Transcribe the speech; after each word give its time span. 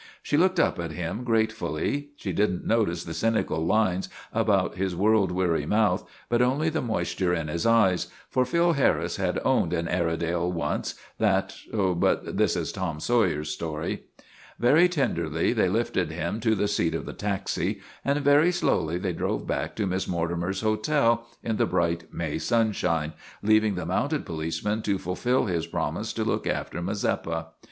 She 0.23 0.35
looked 0.35 0.59
up 0.59 0.79
at 0.79 0.93
him 0.93 1.23
gratefully. 1.23 2.09
She 2.15 2.33
did 2.33 2.49
n't 2.51 2.65
no 2.65 2.83
tice 2.85 3.03
the 3.03 3.13
cynical 3.13 3.63
lines 3.63 4.09
about 4.33 4.73
his 4.73 4.95
world 4.95 5.31
weary 5.31 5.67
mouth, 5.67 6.09
but 6.27 6.41
only 6.41 6.69
the 6.69 6.81
moisture 6.81 7.35
in 7.35 7.49
his 7.49 7.67
eyes, 7.67 8.07
for 8.27 8.43
Phil 8.43 8.73
Harris 8.73 9.17
had 9.17 9.39
owned 9.45 9.73
an 9.73 9.87
Airedale 9.87 10.51
once 10.51 10.95
that 11.19 11.53
but 11.71 12.35
this 12.35 12.55
is 12.55 12.71
Tom 12.71 12.99
Sawyer's 12.99 13.51
story. 13.51 14.05
Very 14.57 14.89
tenderly 14.89 15.53
they 15.53 15.69
lifted 15.69 16.09
him 16.09 16.39
to 16.39 16.55
the 16.55 16.67
seat 16.67 16.95
of 16.95 17.05
the 17.05 17.13
taxi, 17.13 17.79
and 18.03 18.21
very 18.23 18.51
slowly 18.51 18.97
they 18.97 19.13
drove 19.13 19.45
back 19.45 19.75
to 19.75 19.85
Miss 19.85 20.07
Morti 20.07 20.33
mer's 20.33 20.61
hotel 20.61 21.27
in 21.43 21.57
the 21.57 21.67
bright 21.67 22.11
May 22.11 22.39
sunshine, 22.39 23.13
leaving 23.43 23.75
the 23.75 23.85
mounted 23.85 24.25
policeman 24.25 24.81
to 24.81 24.97
fulfil 24.97 25.45
his 25.45 25.67
promise 25.67 26.11
to 26.13 26.23
look 26.23 26.47
after 26.47 26.81
Mazeppa. 26.81 27.49